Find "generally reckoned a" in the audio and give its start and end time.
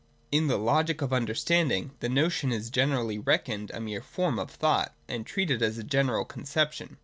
2.71-3.79